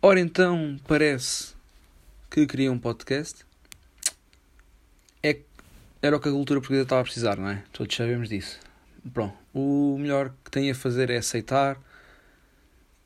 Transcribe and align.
Ora 0.00 0.20
então, 0.20 0.76
parece 0.86 1.56
que 2.30 2.46
queria 2.46 2.70
um 2.70 2.78
podcast. 2.78 3.44
É, 5.20 5.40
era 6.00 6.16
o 6.16 6.20
que 6.20 6.28
a 6.28 6.32
cultura 6.32 6.60
portuguesa 6.60 6.84
estava 6.84 7.00
a 7.00 7.04
precisar, 7.04 7.36
não 7.36 7.48
é? 7.48 7.64
Todos 7.72 7.96
sabemos 7.96 8.28
disso. 8.28 8.60
Pronto, 9.12 9.36
o 9.52 9.98
melhor 9.98 10.32
que 10.44 10.50
tem 10.52 10.70
a 10.70 10.76
fazer 10.76 11.10
é 11.10 11.16
aceitar 11.16 11.76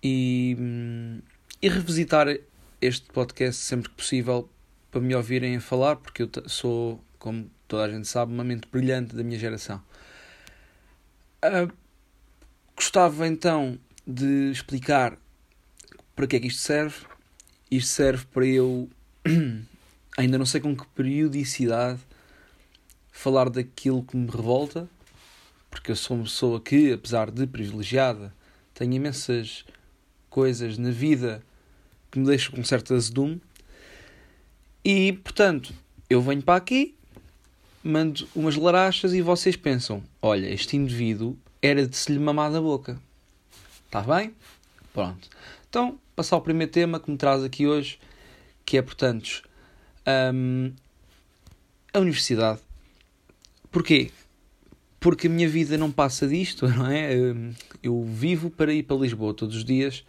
e, 0.03 0.55
e 1.63 1.69
revisitar 1.71 2.27
este 2.83 3.07
podcast 3.11 3.63
sempre 3.63 3.89
que 3.89 3.97
possível 3.97 4.47
para 4.91 5.01
me 5.01 5.15
ouvirem 5.15 5.57
a 5.57 5.61
falar, 5.61 5.97
porque 5.97 6.25
eu 6.25 6.31
sou, 6.47 7.03
como 7.19 7.51
toda 7.73 7.85
a 7.85 7.89
gente 7.89 8.07
sabe, 8.07 8.35
uma 8.35 8.45
mente 8.45 8.69
brilhante 8.71 9.17
da 9.17 9.25
minha 9.25 9.39
geração. 9.39 9.83
Uh, 11.43 11.73
gostava 12.77 13.27
então 13.27 13.79
de 14.07 14.51
explicar 14.51 15.17
para 16.15 16.27
que 16.27 16.37
é 16.37 16.41
que 16.41 16.49
isto 16.49 16.61
serve. 16.61 17.07
Isto 17.71 17.89
serve 17.89 18.27
para 18.27 18.45
eu, 18.45 18.91
ainda 20.19 20.37
não 20.37 20.45
sei 20.45 20.61
com 20.61 20.77
que 20.77 20.87
periodicidade, 20.89 21.99
falar 23.11 23.49
daquilo 23.49 24.03
que 24.03 24.19
me 24.19 24.31
revolta, 24.31 24.87
porque 25.71 25.93
eu 25.93 25.97
sou 25.97 26.19
uma 26.19 26.25
pessoa 26.25 26.61
que, 26.61 26.93
apesar 26.93 27.31
de 27.31 27.47
privilegiada, 27.47 28.35
tenho 28.75 28.93
imensas 28.93 29.65
coisas 30.29 30.77
na 30.77 30.91
vida 30.91 31.43
que 32.11 32.19
me 32.19 32.27
deixam 32.27 32.55
com 32.55 32.63
certo 32.63 32.93
azedume. 32.93 33.41
E, 34.85 35.15
portanto, 35.15 35.73
eu 36.11 36.21
venho 36.21 36.43
para 36.43 36.57
aqui, 36.57 36.99
mando 37.83 38.29
umas 38.35 38.57
larachas 38.57 39.13
e 39.13 39.23
vocês 39.23 39.57
pensam: 39.57 40.03
olha, 40.21 40.49
este 40.49 40.77
indivíduo 40.77 41.37
era 41.61 41.87
de 41.87 41.97
se 41.97 42.13
lhe 42.13 42.19
mamar 42.19 42.53
da 42.53 42.61
boca. 42.61 42.99
Está 43.87 44.01
bem? 44.01 44.35
Pronto. 44.93 45.29
Então, 45.69 45.99
passar 46.15 46.37
ao 46.37 46.43
primeiro 46.43 46.73
tema 46.73 47.01
que 47.01 47.11
me 47.11 47.17
traz 47.17 47.43
aqui 47.43 47.67
hoje, 47.67 47.99
que 48.65 48.77
é, 48.77 48.83
portanto, 48.83 49.43
um, 50.35 50.73
a 51.93 51.99
universidade. 51.99 52.61
Porquê? 53.71 54.11
Porque 55.01 55.27
a 55.27 55.31
minha 55.31 55.49
vida 55.49 55.77
não 55.77 55.91
passa 55.91 56.27
disto, 56.27 56.69
não 56.77 56.87
é? 56.87 57.15
Hum, 57.15 57.55
eu 57.83 58.03
vivo 58.05 58.51
para 58.51 58.73
ir 58.73 58.83
para 58.83 58.97
Lisboa 58.97 59.35
todos 59.35 59.57
os 59.57 59.65
dias 59.65 60.05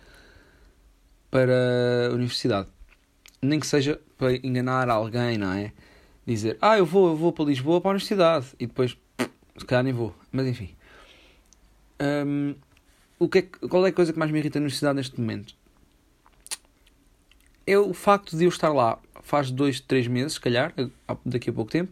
para 1.30 2.10
a 2.12 2.14
universidade. 2.14 2.68
Nem 3.42 3.60
que 3.60 3.68
seja 3.68 4.00
para 4.18 4.36
enganar 4.36 4.90
alguém, 4.90 5.38
não 5.38 5.52
é? 5.52 5.74
Dizer, 6.26 6.58
ah, 6.62 6.78
eu 6.78 6.86
vou, 6.86 7.10
eu 7.10 7.16
vou 7.16 7.32
para 7.34 7.46
Lisboa 7.46 7.82
para 7.82 7.90
a 7.90 7.94
universidade 7.94 8.48
e 8.60 8.66
depois, 8.66 8.98
se 9.58 9.66
calhar 9.66 9.84
nem 9.84 9.94
vou. 9.94 10.16
Mas 10.32 10.48
enfim. 10.48 10.76
Um, 12.02 12.56
o 13.20 13.28
que 13.28 13.40
é, 13.40 13.42
qual 13.42 13.86
é 13.86 13.90
a 13.90 13.94
coisa 13.94 14.12
que 14.12 14.20
mais 14.20 14.32
me 14.32 14.40
irrita 14.40 14.60
na 14.60 14.64
universidade 14.64 14.96
neste 14.96 15.20
momento? 15.20 15.56
É 17.66 17.78
o 17.78 17.94
facto 17.94 18.38
de 18.38 18.46
eu 18.46 18.50
estar 18.50 18.74
lá 18.74 19.00
faz 19.24 19.50
dois, 19.50 19.80
três 19.80 20.06
meses, 20.08 20.34
se 20.34 20.42
calhar, 20.42 20.74
daqui 21.26 21.50
a 21.50 21.54
pouco 21.54 21.72
tempo, 21.72 21.92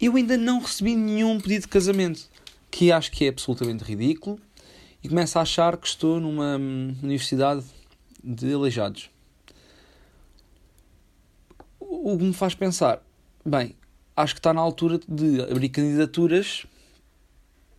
eu 0.00 0.16
ainda 0.16 0.36
não 0.36 0.60
recebi 0.60 0.94
nenhum 0.94 1.38
pedido 1.40 1.62
de 1.62 1.68
casamento, 1.68 2.28
que 2.70 2.90
acho 2.90 3.10
que 3.10 3.26
é 3.26 3.28
absolutamente 3.28 3.84
ridículo, 3.84 4.40
e 5.02 5.08
começo 5.08 5.38
a 5.38 5.42
achar 5.42 5.76
que 5.76 5.86
estou 5.86 6.20
numa 6.20 6.56
hum, 6.56 6.94
universidade 7.02 7.64
de 8.22 8.54
aleijados. 8.54 9.10
O 11.80 12.16
que 12.16 12.24
me 12.24 12.32
faz 12.32 12.54
pensar, 12.54 13.02
bem, 13.44 13.74
acho 14.16 14.34
que 14.34 14.40
está 14.40 14.52
na 14.52 14.60
altura 14.60 15.00
de 15.08 15.40
abrir 15.42 15.68
candidaturas 15.68 16.66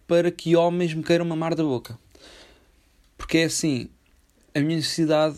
para 0.08 0.32
que 0.32 0.56
homens 0.56 0.94
me 0.94 1.04
queiram 1.04 1.26
mamar 1.26 1.56
da 1.56 1.64
boca. 1.64 1.98
Porque 3.18 3.40
é 3.40 3.44
assim, 3.46 3.90
a 4.54 4.60
minha 4.60 4.76
necessidade 4.76 5.38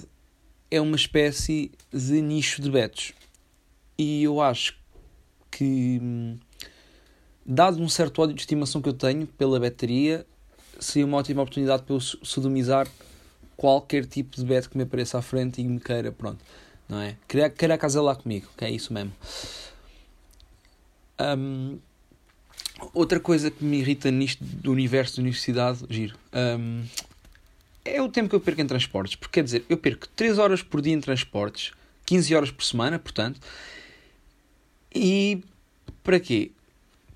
é 0.72 0.82
uma 0.82 0.96
espécie 0.96 1.72
de 1.92 2.22
nicho 2.22 2.62
de 2.62 2.72
betos. 2.72 3.14
E 3.98 4.24
eu 4.24 4.42
acho 4.42 4.76
que, 5.52 6.02
dado 7.46 7.82
um 7.82 7.88
certo 7.88 8.22
ódio 8.22 8.34
de 8.34 8.42
estimação 8.42 8.82
que 8.82 8.90
eu 8.90 8.94
tenho 8.94 9.28
pela 9.28 9.60
bateria, 9.60 10.26
seria 10.80 11.06
uma 11.06 11.18
ótima 11.18 11.44
oportunidade 11.44 11.84
para 11.84 11.96
eu 11.96 12.00
sodomizar 12.00 12.88
qualquer 13.56 14.06
tipo 14.06 14.36
de 14.36 14.44
beto 14.44 14.70
que 14.70 14.78
me 14.78 14.84
apareça 14.84 15.20
à 15.20 15.22
frente 15.22 15.62
e 15.62 15.64
me 15.64 15.80
queira, 15.80 16.12
pronto, 16.12 16.44
não 16.90 17.00
é? 17.00 17.16
Queira, 17.28 17.50
queira 17.50 17.78
casar 17.78 18.02
lá 18.02 18.16
comigo, 18.16 18.48
que 18.58 18.66
é 18.66 18.72
isso 18.72 18.92
mesmo. 18.92 19.14
Um, 21.20 21.80
outra 22.94 23.20
coisa 23.20 23.52
que 23.52 23.64
me 23.64 23.80
irrita 23.80 24.10
nisto 24.12 24.44
do 24.44 24.72
universo 24.72 25.18
da 25.18 25.22
universidade, 25.22 25.86
giro, 25.90 26.18
um, 26.34 26.84
é 27.86 28.02
o 28.02 28.10
tempo 28.10 28.30
que 28.30 28.36
eu 28.36 28.40
perco 28.40 28.62
em 28.62 28.68
transportes. 28.68 29.16
Porque 29.16 29.40
quer 29.40 29.44
dizer, 29.44 29.66
eu 29.70 29.78
perco 29.78 30.08
3 30.10 30.38
horas 30.38 30.62
por 30.62 30.82
dia 30.82 30.94
em 30.94 31.02
transportes, 31.02 31.72
15 32.06 32.36
horas 32.36 32.52
por 32.52 32.64
semana, 32.64 32.98
portanto. 33.00 33.40
E 34.94 35.44
para 36.04 36.20
quê? 36.20 36.52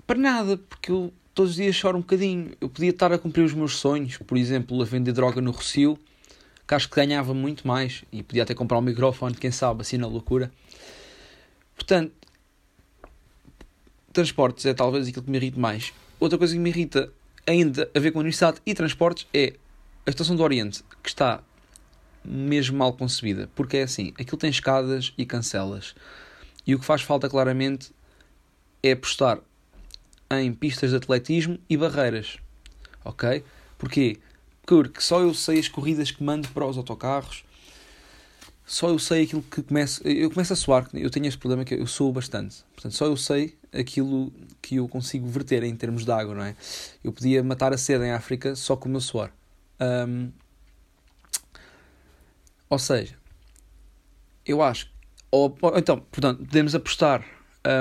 Para 0.06 0.18
nada, 0.18 0.58
porque 0.58 0.92
eu 0.92 1.14
todos 1.38 1.52
os 1.52 1.58
dias 1.58 1.76
choro 1.76 2.00
um 2.00 2.02
bocadinho. 2.02 2.52
Eu 2.60 2.68
podia 2.68 2.90
estar 2.90 3.14
a 3.14 3.18
cumprir 3.20 3.44
os 3.44 3.54
meus 3.54 3.76
sonhos, 3.76 4.18
por 4.18 4.36
exemplo, 4.38 4.82
a 4.82 4.86
vender 4.86 5.12
droga 5.12 5.40
no 5.40 5.52
Rocio, 5.52 5.96
que 6.68 6.74
acho 6.74 6.90
que 6.90 6.96
ganhava 6.96 7.32
muito 7.32 7.68
mais 7.68 8.04
e 8.12 8.24
podia 8.24 8.42
até 8.42 8.56
comprar 8.56 8.80
um 8.80 8.82
microfone, 8.82 9.36
quem 9.36 9.52
sabe, 9.52 9.82
assim 9.82 9.98
na 9.98 10.08
loucura. 10.08 10.52
Portanto, 11.76 12.12
transportes 14.18 14.66
é 14.66 14.74
talvez 14.74 15.08
aquilo 15.08 15.24
que 15.24 15.30
me 15.30 15.38
irrita 15.38 15.60
mais. 15.60 15.94
Outra 16.20 16.40
coisa 16.40 16.52
que 16.52 16.60
me 16.60 16.72
irrita 16.72 17.14
ainda 17.46 17.90
a 17.96 18.00
ver 18.00 18.12
com 18.12 18.18
a 18.18 18.22
universidade 18.22 18.60
e 18.66 18.74
transportes 18.74 19.28
é 19.32 19.54
a 20.08 20.10
estação 20.10 20.36
do 20.36 20.42
Oriente, 20.42 20.84
que 21.04 21.10
está 21.10 21.44
mesmo 22.26 22.76
mal 22.78 22.94
concebida, 22.94 23.48
porque 23.54 23.78
é 23.78 23.84
assim, 23.84 24.14
aquilo 24.20 24.38
tem 24.38 24.50
escadas 24.50 25.14
e 25.18 25.24
cancelas. 25.24 25.94
E 26.66 26.74
o 26.74 26.80
que 26.80 26.86
faz 26.86 27.04
falta 27.04 27.30
claramente 27.30 27.92
é 28.82 28.94
apostar 28.94 29.40
em 30.32 30.52
pistas 30.52 30.90
de 30.90 30.96
atletismo 30.96 31.60
e 31.70 31.78
barreiras. 31.78 32.38
Ok? 33.06 33.44
Porquê? 33.78 34.18
Porque 34.66 35.00
só 35.00 35.22
eu 35.22 35.34
sei 35.34 35.60
as 35.60 35.68
corridas 35.68 36.10
que 36.10 36.24
mando 36.24 36.50
para 36.50 36.66
os 36.66 36.76
autocarros, 36.76 37.46
só 38.66 38.90
eu 38.90 39.00
sei 39.00 39.24
aquilo 39.24 39.44
que 39.44 39.62
começa. 39.62 40.06
Eu 40.06 40.32
começo 40.32 40.52
a 40.52 40.56
suar, 40.56 40.90
eu 40.94 41.10
tenho 41.12 41.28
este 41.28 41.38
problema 41.38 41.64
que 41.64 41.76
eu 41.76 41.88
sou 41.88 42.12
bastante. 42.12 42.58
Portanto, 42.74 42.96
só 42.96 43.06
eu 43.06 43.16
sei 43.16 43.56
aquilo 43.78 44.32
que 44.62 44.76
eu 44.76 44.88
consigo 44.88 45.28
verter 45.28 45.64
em 45.64 45.76
termos 45.76 46.06
de 46.06 46.12
água, 46.12 46.34
não 46.34 46.44
é? 46.44 46.56
Eu 47.04 47.12
podia 47.12 47.44
matar 47.44 47.74
a 47.74 47.78
sede 47.78 48.06
em 48.06 48.12
África 48.12 48.56
só 48.56 48.76
com 48.76 48.88
o 48.88 48.92
meu 48.92 49.02
suor. 49.02 49.30
Um, 49.80 50.32
ou 52.70 52.80
seja, 52.80 53.16
eu 54.46 54.62
acho. 54.62 54.90
Ou, 55.32 55.56
então, 55.76 56.00
portanto, 56.00 56.40
podemos 56.46 56.74
apostar 56.74 57.24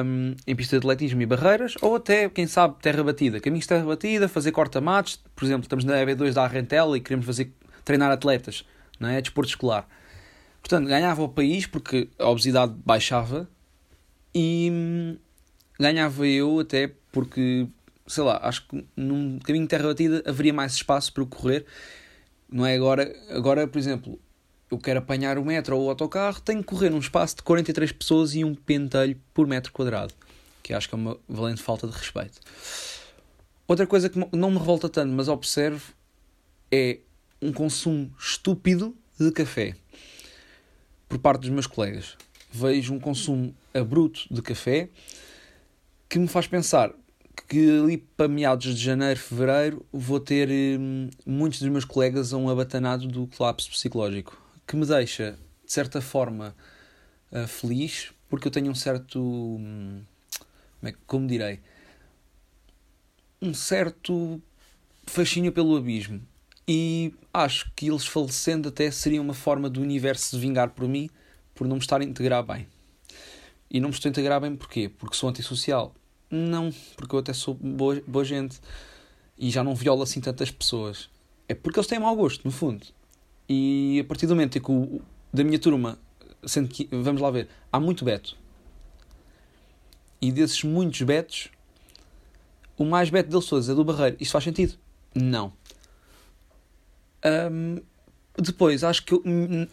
um, 0.05 0.35
em 0.47 0.57
pista 0.57 0.77
de 0.77 0.79
atletismo 0.79 1.23
e 1.23 1.27
barreiras, 1.27 1.75
ou 1.81 1.97
até, 1.97 2.29
quem 2.29 2.47
sabe, 2.47 2.77
terra 2.81 3.03
batida. 3.03 3.41
Caminhos 3.41 3.65
de 3.65 3.69
terra 3.69 3.85
batida, 3.85 4.29
fazer 4.29 4.53
corta-matos. 4.53 5.21
Por 5.35 5.45
exemplo, 5.45 5.63
estamos 5.63 5.85
na 5.85 5.95
EB2 5.95 6.33
da 6.33 6.45
Arrentela 6.45 6.97
e 6.97 7.01
queremos 7.01 7.27
fazer, 7.27 7.53
treinar 7.85 8.11
atletas, 8.11 8.65
não 8.99 9.09
é? 9.09 9.21
Desporto 9.21 9.51
escolar. 9.51 9.89
Portanto, 10.61 10.89
ganhava 10.89 11.23
o 11.23 11.29
país 11.29 11.67
porque 11.67 12.09
a 12.19 12.29
obesidade 12.29 12.75
baixava 12.85 13.49
e 14.35 14.69
hum, 14.73 15.17
ganhava 15.79 16.27
eu 16.27 16.61
até 16.61 16.93
porque 17.13 17.69
sei 18.07 18.23
lá, 18.23 18.41
acho 18.43 18.67
que 18.69 18.87
num 18.97 19.39
caminho 19.41 19.65
de 19.65 19.69
terra 19.69 19.89
batida 19.89 20.23
haveria 20.27 20.53
mais 20.53 20.75
espaço 20.75 21.13
para 21.13 21.25
correr. 21.27 21.67
Não 22.49 22.65
é 22.65 22.75
agora, 22.77 23.15
agora, 23.31 23.67
por 23.67 23.79
exemplo, 23.79 24.19
eu 24.71 24.79
quero 24.79 25.01
apanhar 25.01 25.39
o 25.39 25.45
metro 25.45 25.77
ou 25.77 25.87
o 25.87 25.89
autocarro, 25.89 26.41
tenho 26.41 26.61
que 26.61 26.67
correr 26.67 26.91
num 26.91 26.99
espaço 26.99 27.37
de 27.37 27.43
43 27.43 27.93
pessoas 27.93 28.35
e 28.35 28.45
um 28.45 28.55
pentelho 28.55 29.21
por 29.35 29.47
metro 29.47 29.73
quadrado, 29.73 30.15
que 30.63 30.73
acho 30.73 30.89
que 30.89 30.95
é 30.95 30.99
uma 30.99 31.19
valente 31.29 31.63
falta 31.63 31.87
de 31.87 31.93
respeito. 31.93 32.41
Outra 33.67 33.87
coisa 33.87 34.09
que 34.09 34.19
não 34.33 34.51
me 34.51 34.59
revolta 34.59 34.89
tanto, 34.89 35.13
mas 35.13 35.29
observo, 35.29 35.93
é 36.71 37.01
um 37.43 37.53
consumo 37.53 38.13
estúpido 38.19 38.95
de 39.19 39.31
café 39.33 39.75
por 41.09 41.19
parte 41.19 41.41
dos 41.43 41.51
meus 41.51 41.67
colegas. 41.67 42.17
Vejo 42.51 42.95
um 42.95 43.01
consumo 43.01 43.55
abruto 43.75 44.23
de 44.31 44.41
café 44.41 44.89
que 46.09 46.19
me 46.19 46.29
faz 46.29 46.47
pensar, 46.47 46.93
que 47.49 47.81
ali 47.81 47.99
para 47.99 48.29
meados 48.29 48.75
de 48.75 48.83
janeiro, 48.83 49.19
fevereiro, 49.19 49.87
vou 49.93 50.21
ter 50.21 50.49
hum, 50.51 51.11
muitos 51.25 51.61
dos 51.61 51.69
meus 51.69 51.85
colegas 51.85 52.33
a 52.33 52.37
um 52.37 52.49
abatanado 52.49 53.07
do 53.07 53.27
colapso 53.27 53.71
psicológico, 53.71 54.41
que 54.67 54.77
me 54.77 54.87
deixa, 54.87 55.39
de 55.65 55.73
certa 55.73 56.01
forma, 56.01 56.55
uh, 57.33 57.47
feliz, 57.47 58.13
porque 58.29 58.49
eu 58.49 58.53
tenho 58.53 58.71
um 58.71 58.75
certo. 58.75 59.21
Hum, 59.21 60.03
como, 60.81 60.89
é, 60.91 60.95
como 61.07 61.27
direi? 61.27 61.61
Um 63.41 63.55
certo 63.55 64.41
fascínio 65.07 65.53
pelo 65.53 65.77
abismo. 65.77 66.21
E 66.69 67.15
acho 67.33 67.71
que 67.77 67.89
eles 67.89 68.07
falecendo 68.07 68.69
até 68.69 68.91
seria 68.91 69.23
uma 69.23 69.35
forma 69.35 69.71
do 69.71 69.81
universo 69.81 70.31
se 70.31 70.39
vingar 70.39 70.71
por 70.71 70.89
mim 70.89 71.09
por 71.55 71.67
não 71.67 71.77
me 71.77 71.83
estar 71.83 72.01
a 72.01 72.05
integrar 72.05 72.43
bem. 72.43 72.67
E 73.71 73.81
não 73.81 73.89
me 73.89 73.95
estou 73.95 74.09
a 74.09 74.11
integrar 74.11 74.41
bem 74.41 74.55
porquê? 74.55 74.89
Porque 74.89 75.17
sou 75.17 75.29
antissocial 75.29 75.95
Não, 76.31 76.71
porque 76.97 77.15
eu 77.15 77.19
até 77.19 77.33
sou 77.33 77.55
boa, 77.55 78.01
boa 78.07 78.25
gente 78.25 78.61
e 79.39 79.51
já 79.51 79.63
não 79.63 79.75
violo 79.75 80.03
assim 80.03 80.21
tantas 80.21 80.51
pessoas. 80.51 81.11
É 81.49 81.55
porque 81.55 81.79
eles 81.79 81.87
têm 81.87 81.99
mau 81.99 82.15
gosto, 82.17 82.45
no 82.45 82.51
fundo. 82.51 82.87
E 83.49 84.01
a 84.01 84.05
partir 84.05 84.27
do 84.27 84.35
momento 84.35 84.59
em 84.59 84.61
que 84.61 84.71
o, 84.71 85.01
da 85.33 85.45
minha 85.45 85.59
turma, 85.59 85.99
sendo 86.45 86.69
que, 86.69 86.89
vamos 86.91 87.21
lá 87.21 87.31
ver, 87.31 87.49
há 87.71 87.79
muito 87.79 88.05
beto. 88.05 88.37
E 90.21 90.33
desses 90.33 90.63
muitos 90.65 91.03
betos, 91.03 91.49
o 92.77 92.85
mais 92.85 93.11
beto 93.11 93.29
deles 93.29 93.47
todos 93.47 93.69
é 93.69 93.75
do 93.75 93.85
Barreiro. 93.85 94.17
Isto 94.19 94.33
faz 94.33 94.45
sentido? 94.45 94.75
Não. 95.15 95.53
Depois, 98.39 98.85
acho 98.85 99.05
que 99.05 99.15
eu, 99.15 99.23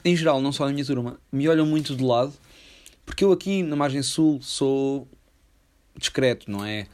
em 0.04 0.16
geral, 0.16 0.42
não 0.42 0.51
só 0.51 0.66
na 0.66 0.72
minha 0.72 0.86
turma, 0.86 1.19
me 1.31 1.48
olham 1.48 1.66
muito 1.66 1.96
de 1.96 2.04
lado, 2.04 2.34
porque 3.06 3.24
eu 3.24 3.32
aqui 3.32 3.64
na 3.64 3.76
margem 3.76 4.02
sul 4.02 4.42
sou 4.42 5.08
discreto, 5.98 6.50
não 6.50 6.66
é? 6.66 6.88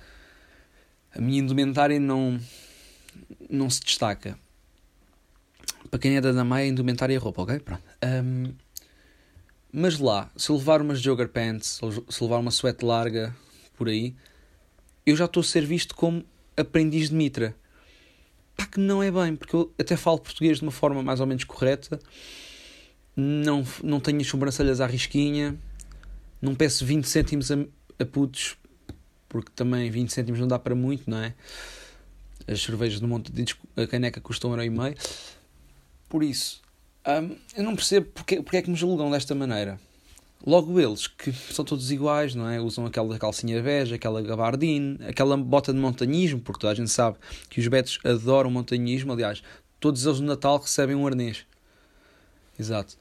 A 1.13 1.21
minha 1.21 1.39
indumentária 1.39 1.99
não, 1.99 2.39
não 3.49 3.69
se 3.69 3.81
destaca. 3.81 4.37
Para 5.89 5.99
quem 5.99 6.17
é 6.17 6.21
da 6.21 6.43
Maia, 6.43 6.67
indumentária 6.67 7.15
é 7.15 7.17
roupa, 7.17 7.41
ok? 7.41 7.59
Pronto. 7.59 7.83
Um, 8.03 8.53
mas 9.71 9.99
lá, 9.99 10.29
se 10.35 10.49
eu 10.49 10.55
levar 10.57 10.81
umas 10.81 10.99
jogger 10.99 11.29
pants, 11.29 11.79
se 12.09 12.23
levar 12.23 12.37
uma 12.37 12.51
sweat 12.51 12.83
larga 12.83 13.35
por 13.75 13.87
aí, 13.87 14.15
eu 15.05 15.15
já 15.15 15.25
estou 15.25 15.41
a 15.41 15.43
ser 15.43 15.65
visto 15.65 15.95
como 15.95 16.23
aprendiz 16.55 17.09
de 17.09 17.15
mitra. 17.15 17.55
Pá, 18.55 18.65
que 18.65 18.79
não 18.79 19.01
é 19.01 19.09
bem, 19.09 19.35
porque 19.35 19.55
eu 19.55 19.73
até 19.79 19.95
falo 19.95 20.19
português 20.19 20.57
de 20.57 20.63
uma 20.63 20.71
forma 20.71 21.01
mais 21.01 21.19
ou 21.19 21.25
menos 21.25 21.43
correta, 21.43 21.99
não, 23.15 23.63
não 23.83 23.99
tenho 23.99 24.21
as 24.21 24.27
sobrancelhas 24.27 24.81
à 24.81 24.85
risquinha, 24.85 25.57
não 26.41 26.55
peço 26.55 26.85
20 26.85 27.05
cêntimos 27.05 27.51
a, 27.51 27.55
a 27.99 28.05
putos, 28.05 28.57
porque 29.27 29.51
também 29.55 29.89
20 29.89 30.11
cêntimos 30.11 30.39
não 30.39 30.47
dá 30.47 30.57
para 30.57 30.75
muito, 30.75 31.09
não 31.09 31.19
é? 31.19 31.33
As 32.47 32.61
cervejas 32.61 32.99
do 32.99 33.07
Monte 33.07 33.31
de 33.31 33.55
a 33.77 33.85
caneca 33.85 34.19
custam 34.19 34.49
um 34.49 34.53
euro 34.53 34.63
e 34.63 34.69
meio. 34.69 34.95
Por 36.07 36.23
isso, 36.23 36.61
hum, 37.07 37.35
eu 37.55 37.63
não 37.63 37.75
percebo 37.75 38.07
porque, 38.13 38.41
porque 38.41 38.57
é 38.57 38.61
que 38.61 38.69
me 38.69 38.75
julgam 38.75 39.11
desta 39.11 39.35
maneira. 39.35 39.79
Logo 40.45 40.79
eles, 40.79 41.05
que 41.05 41.33
são 41.33 41.65
todos 41.65 41.91
iguais, 41.91 42.33
não 42.33 42.49
é? 42.49 42.61
Usam 42.61 42.85
aquela 42.85 43.19
calcinha 43.19 43.61
bege, 43.61 43.93
aquela 43.93 44.21
gabardine, 44.21 44.97
aquela 45.05 45.35
bota 45.35 45.73
de 45.73 45.79
montanhismo, 45.79 46.39
porque 46.39 46.61
toda 46.61 46.71
a 46.71 46.75
gente 46.75 46.89
sabe 46.89 47.17
que 47.49 47.59
os 47.59 47.67
betos 47.67 47.99
adoram 48.05 48.49
montanhismo. 48.49 49.11
Aliás, 49.11 49.43
todos 49.81 50.05
eles 50.05 50.21
no 50.21 50.27
Natal 50.27 50.57
recebem 50.57 50.95
um 50.95 51.05
arnês. 51.05 51.45
Exato. 52.57 52.97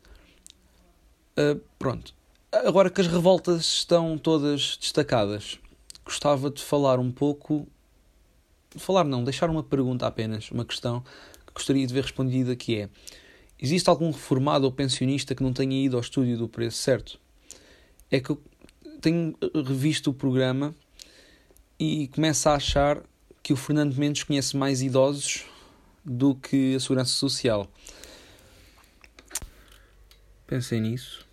Uh, 1.39 1.61
pronto. 1.79 2.18
Agora 2.51 2.89
que 2.89 2.99
as 2.99 3.07
revoltas 3.07 3.61
estão 3.67 4.17
todas 4.17 4.79
destacadas, 4.81 5.59
gostava 6.03 6.51
de 6.51 6.63
falar 6.63 6.99
um 6.99 7.13
pouco. 7.13 7.69
Falar 8.77 9.05
não, 9.05 9.23
deixar 9.23 9.51
uma 9.51 9.63
pergunta 9.63 10.07
apenas, 10.07 10.51
uma 10.51 10.65
questão 10.65 11.03
que 11.47 11.53
gostaria 11.53 11.87
de 11.87 11.93
ver 11.93 12.05
respondida 12.05 12.57
que 12.57 12.81
é 12.81 12.89
Existe 13.61 13.91
algum 13.91 14.11
reformado 14.11 14.65
ou 14.65 14.73
pensionista 14.73 15.35
que 15.35 15.43
não 15.43 15.53
tenha 15.53 15.85
ido 15.85 15.97
ao 15.97 16.01
estúdio 16.01 16.39
do 16.39 16.49
preço 16.49 16.79
certo? 16.79 17.21
É 18.11 18.19
que 18.19 18.31
eu 18.31 18.41
tenho 19.01 19.37
revisto 19.67 20.11
o 20.11 20.15
programa 20.15 20.75
e 21.79 22.09
começo 22.09 22.49
a 22.49 22.55
achar 22.55 23.03
que 23.43 23.53
o 23.53 23.57
Fernando 23.57 23.95
Mendes 23.97 24.23
conhece 24.23 24.57
mais 24.57 24.81
idosos 24.81 25.45
do 26.03 26.35
que 26.35 26.77
a 26.77 26.81
Segurança 26.81 27.13
Social. 27.13 27.71
Pensei 30.47 30.81
nisso 30.81 31.28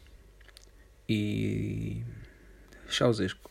e. 1.07 2.03
Chauzesco. 2.89 3.49